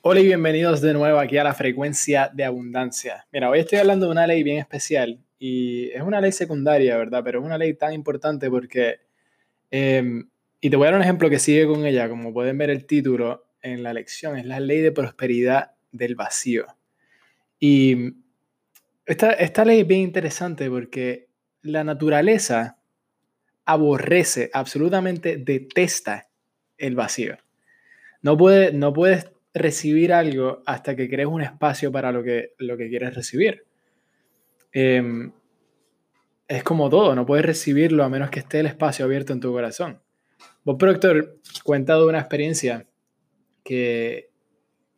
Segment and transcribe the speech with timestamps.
[0.00, 3.26] Hola y bienvenidos de nuevo aquí a la frecuencia de abundancia.
[3.32, 7.22] Mira, hoy estoy hablando de una ley bien especial y es una ley secundaria, ¿verdad?
[7.24, 9.00] Pero es una ley tan importante porque,
[9.72, 10.28] em,
[10.60, 12.86] y te voy a dar un ejemplo que sigue con ella, como pueden ver el
[12.86, 16.66] título en la lección, es la ley de prosperidad del vacío.
[17.58, 18.14] Y
[19.04, 21.26] esta, esta ley es bien interesante porque
[21.62, 22.78] la naturaleza
[23.64, 26.28] aborrece, absolutamente detesta
[26.76, 27.36] el vacío.
[28.22, 29.26] No, puede, no puedes
[29.58, 33.64] recibir algo hasta que crees un espacio para lo que, lo que quieres recibir.
[34.72, 35.32] Em,
[36.46, 39.52] es como todo, no puedes recibirlo a menos que esté el espacio abierto en tu
[39.52, 40.00] corazón.
[40.64, 42.86] Bob Proctor cuenta de una experiencia
[43.64, 44.30] que,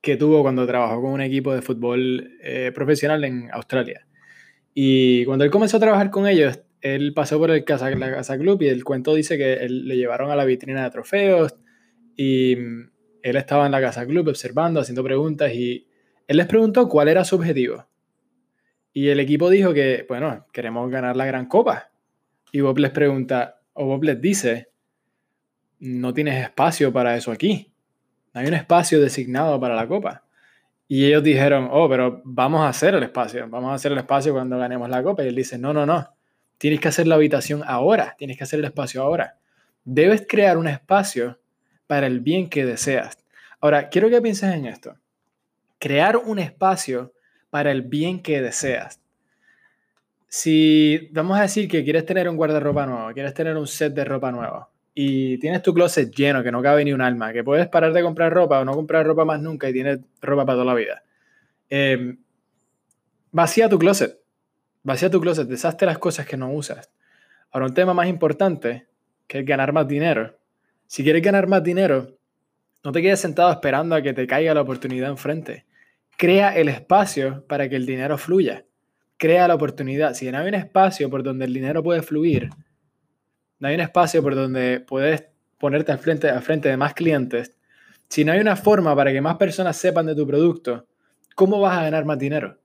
[0.00, 4.06] que tuvo cuando trabajó con un equipo de fútbol eh, profesional en Australia.
[4.74, 8.36] Y cuando él comenzó a trabajar con ellos, él pasó por el casa, la Casa
[8.36, 11.54] Club y el cuento dice que le llevaron a la vitrina de trofeos
[12.16, 12.56] y
[13.24, 15.88] él estaba en la casa club observando, haciendo preguntas y
[16.26, 17.86] él les preguntó cuál era su objetivo.
[18.92, 21.90] Y el equipo dijo que, bueno, queremos ganar la gran copa.
[22.52, 24.68] Y Bob les pregunta, o Bob les dice,
[25.78, 27.72] no tienes espacio para eso aquí.
[28.34, 30.24] No hay un espacio designado para la copa.
[30.86, 34.34] Y ellos dijeron, oh, pero vamos a hacer el espacio, vamos a hacer el espacio
[34.34, 35.24] cuando ganemos la copa.
[35.24, 36.14] Y él dice, no, no, no,
[36.58, 39.38] tienes que hacer la habitación ahora, tienes que hacer el espacio ahora.
[39.82, 41.38] Debes crear un espacio
[41.86, 43.18] para el bien que deseas.
[43.60, 44.96] Ahora, quiero que pienses en esto.
[45.78, 47.12] Crear un espacio
[47.50, 49.00] para el bien que deseas.
[50.28, 54.04] Si vamos a decir que quieres tener un guardarropa nuevo, quieres tener un set de
[54.04, 57.68] ropa nuevo y tienes tu closet lleno, que no cabe ni un alma, que puedes
[57.68, 60.64] parar de comprar ropa o no comprar ropa más nunca y tienes ropa para toda
[60.64, 61.02] la vida.
[61.68, 62.18] Em,
[63.32, 64.18] vacía tu closet.
[64.84, 66.90] Vacía tu closet, deshazte las cosas que no usas.
[67.50, 68.86] Ahora, un tema más importante,
[69.26, 70.36] que es ganar más dinero,
[70.94, 72.16] si quieres ganar más dinero,
[72.84, 75.66] no te quedes sentado esperando a que te caiga la oportunidad enfrente.
[76.16, 78.64] Crea el espacio para que el dinero fluya.
[79.16, 80.14] Crea la oportunidad.
[80.14, 82.48] Si no hay un espacio por donde el dinero puede fluir,
[83.58, 85.24] no hay un espacio por donde puedes
[85.58, 87.56] ponerte al frente, al frente de más clientes,
[88.08, 90.86] si no hay una forma para que más personas sepan de tu producto,
[91.34, 92.60] ¿cómo vas a ganar más dinero?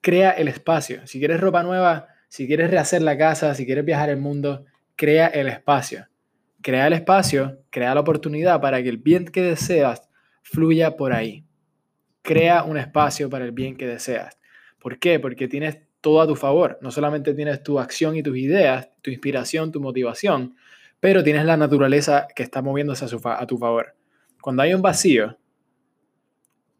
[0.00, 1.06] Crea el espacio.
[1.06, 4.64] Si quieres ropa nueva, si quieres rehacer la casa, si quieres viajar el mundo,
[4.96, 6.10] crea el espacio.
[6.62, 10.08] Crea el espacio, crea la oportunidad para que el bien que deseas
[10.42, 11.44] fluya por ahí.
[12.22, 14.38] Crea un espacio para el bien que deseas.
[14.78, 15.18] ¿Por qué?
[15.18, 16.78] Porque tienes todo a tu favor.
[16.82, 20.54] No solamente tienes tu acción y tus ideas, tu inspiración, tu motivación,
[21.00, 23.94] pero tienes la naturaleza que está moviéndose a, a tu favor.
[24.40, 25.38] Cuando hay un vacío,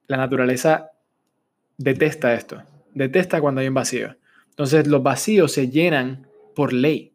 [0.07, 0.91] la naturaleza
[1.79, 2.63] detesta esto.
[2.95, 4.17] Detesta cuando hay un vacío.
[4.51, 7.10] Entonces los vacíos se llenan por ley.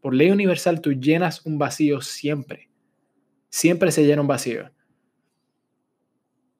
[0.00, 2.70] Por ley universal tú llenas un vacío siempre.
[3.48, 4.70] Siempre se llena un vacío.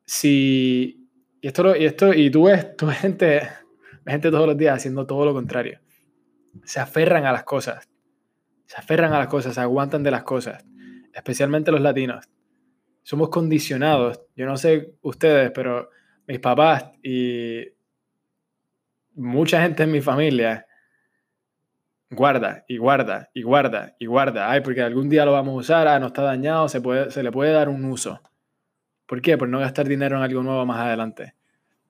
[0.05, 1.09] Si,
[1.41, 3.49] y esto, y esto, y tú ves, tu gente,
[4.07, 5.81] gente todos los días haciendo todo lo contrario.
[6.65, 7.89] Se aferran a las cosas.
[8.65, 10.65] Se aferran a las cosas, se aguantan de las cosas.
[11.13, 12.29] Especialmente los latinos.
[13.03, 14.23] Somos condicionados.
[14.35, 15.91] Yo no sé ustedes, pero
[16.27, 17.65] mis papás y
[19.15, 20.68] mucha gente en mi familia
[22.11, 24.51] guarda y guarda y guarda y guarda.
[24.51, 27.23] Ay, porque algún día lo vamos a usar, ah, no está dañado, se, puede, se
[27.23, 28.21] le puede dar un uso.
[29.07, 29.39] ¿Por qué?
[29.39, 31.35] Por no gastar dinero en algo nuevo más adelante.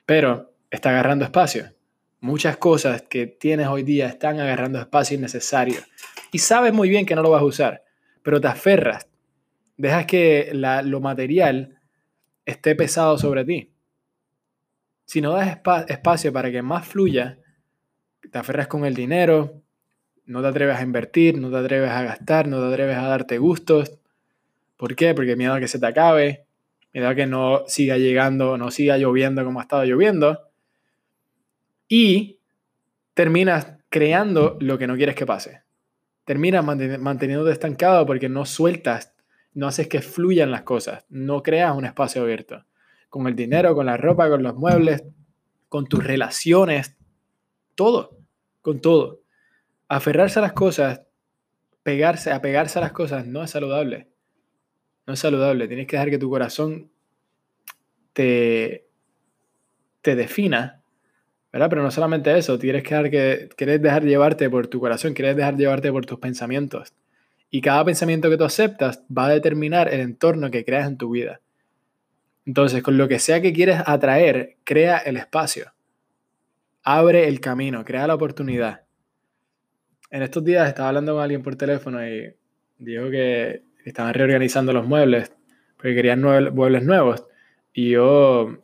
[0.06, 1.73] Pero está agarrando espacio.
[2.21, 5.81] Muchas cosas que tienes hoy día están agarrando espacio innecesario.
[6.33, 7.85] Y sabes muy bien que no lo vas a usar,
[8.23, 9.09] pero te aferras.
[9.77, 11.79] Dejas que lo material
[12.45, 13.73] esté pesado sobre ti.
[15.05, 15.59] Si no das
[15.89, 17.39] espacio para que más fluya,
[18.31, 19.62] te aferras con el dinero,
[20.28, 23.39] no te atreves a invertir, no te atreves a gastar, no te atreves a darte
[23.39, 23.99] gustos.
[24.77, 25.15] ¿Por qué?
[25.15, 26.44] Porque miedo a que se te acabe,
[26.93, 30.50] miedo a que no siga llegando, no siga lloviendo como ha estado lloviendo.
[31.88, 32.41] Y
[33.15, 35.62] terminas creando lo que no quieres que pase.
[36.27, 39.15] Terminas manteniéndote estancado porque no sueltas,
[39.55, 42.67] no haces que fluyan las cosas, no creas un espacio abierto.
[43.09, 45.05] Con el dinero, con la ropa, con los muebles,
[45.70, 46.99] con tus relaciones,
[47.75, 48.19] todo,
[48.61, 49.23] con todo
[49.88, 51.02] aferrarse a las cosas,
[51.82, 54.08] pegarse, apegarse a las cosas, no es saludable.
[55.06, 55.67] No es saludable.
[55.67, 56.90] Tienes que dejar que tu corazón
[58.12, 58.87] te,
[60.02, 60.82] te defina,
[61.50, 61.70] ¿verdad?
[61.70, 65.37] Pero no solamente eso, tienes que dejar que, quieres dejar llevarte por tu corazón, quieres
[65.37, 66.93] dejar llevarte por tus pensamientos.
[67.50, 71.11] Y cada pensamiento que tú aceptas va a determinar el entorno que creas en tu
[71.11, 71.40] vida.
[72.44, 75.73] Entonces, con lo que sea que quieres atraer, crea el espacio.
[76.82, 78.88] Abre el camino, crea la oportunidad
[80.10, 82.34] en estos días estaba hablando con alguien por teléfono y
[82.78, 85.32] dijo que estaban reorganizando los muebles
[85.76, 87.25] porque querían muebles nuevos.
[87.72, 88.58] Y yo,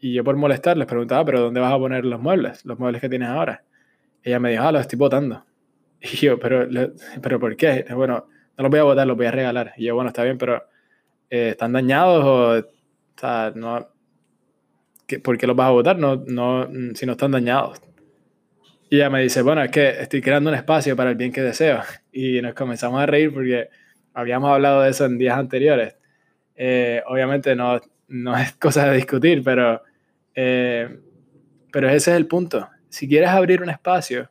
[0.00, 2.64] y yo por molestar les preguntaba, pero ¿dónde vas a poner los muebles?
[2.64, 3.64] Los muebles que tienes ahora.
[4.22, 5.44] Ella me dijo, ah, los estoy botando.
[6.00, 6.68] Y yo, pero,
[7.20, 7.84] pero ¿por qué?
[7.92, 8.26] Bueno,
[8.56, 9.72] no los voy a botar, los voy a regalar.
[9.76, 10.62] Y yo, bueno, está bien, pero
[11.28, 12.64] eh, ¿están dañados o, o
[13.16, 13.88] sea, no,
[15.24, 17.80] ¿por qué los vas a votar no, no, si no están dañados?
[18.90, 21.42] Y ella me dice, bueno, es que estoy creando un espacio para el bien que
[21.42, 21.80] deseo.
[22.12, 23.68] Y nos comenzamos a reír porque
[24.14, 25.96] habíamos hablado de eso en días anteriores.
[26.56, 29.82] Eh, obviamente no, no es cosa de discutir, pero,
[30.34, 31.00] eh,
[31.70, 32.68] pero ese es el punto.
[32.88, 34.30] Si quieres abrir un espacio,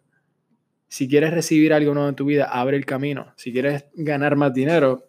[0.87, 3.33] si quieres recibir algo nuevo en tu vida, abre el camino.
[3.35, 5.07] Si quieres ganar más dinero,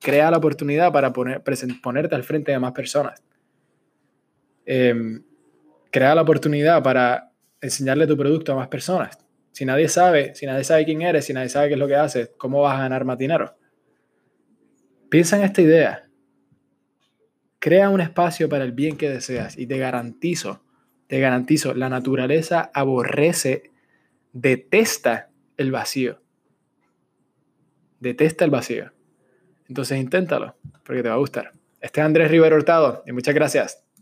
[0.00, 1.42] crea la oportunidad para poner,
[1.82, 3.22] ponerte al frente de más personas.
[4.66, 5.22] Em,
[5.90, 7.27] crea la oportunidad para
[7.60, 9.18] enseñarle tu producto a más personas.
[9.52, 11.96] Si nadie sabe, si nadie sabe quién eres, si nadie sabe qué es lo que
[11.96, 13.56] haces, ¿cómo vas a ganar más dinero?
[15.10, 16.08] Piensa en esta idea.
[17.58, 20.62] Crea un espacio para el bien que deseas y te garantizo,
[21.08, 23.72] te garantizo, la naturaleza aborrece
[24.32, 26.20] detesta el vacío.
[27.98, 28.92] Detesta el vacío.
[29.66, 31.52] Entonces inténtalo, porque te va a gustar.
[31.80, 33.87] Este es Andrés Rivero Hurtado y muchas gracias.